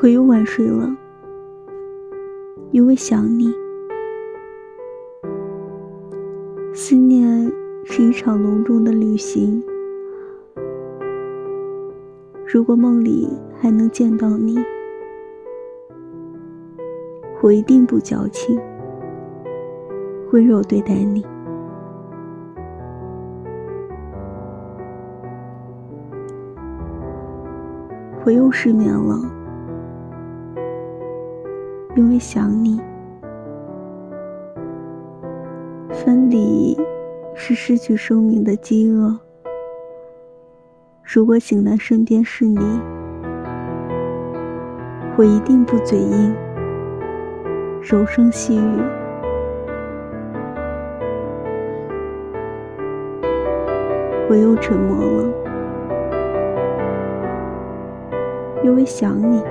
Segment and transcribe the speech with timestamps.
[0.00, 0.96] 我又晚睡了，
[2.70, 3.52] 因为想你。
[6.72, 9.60] 思念是一场隆重的旅行，
[12.46, 13.28] 如果梦里
[13.60, 14.56] 还能见到你，
[17.42, 18.56] 我一定不矫情，
[20.32, 21.26] 温柔对待你。
[28.24, 29.18] 我又失眠了，
[31.98, 32.80] 因为想你。
[35.90, 36.78] 分离
[37.34, 39.18] 是失去生命的饥饿。
[41.02, 42.80] 如果醒来身边是你，
[45.16, 46.32] 我一定不嘴硬，
[47.82, 48.80] 柔声细语。
[54.30, 55.28] 我又沉默了，
[58.62, 59.42] 因为想你。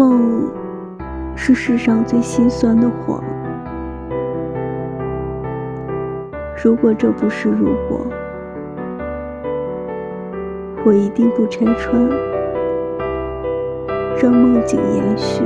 [0.00, 0.50] 梦。
[1.36, 3.22] 是世上最心酸的谎。
[6.64, 8.06] 如果这不是如果，
[10.86, 12.08] 我一定不拆穿，
[14.22, 15.44] 让梦境延续。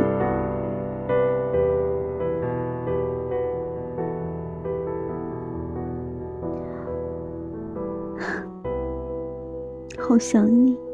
[9.98, 10.93] 好想你。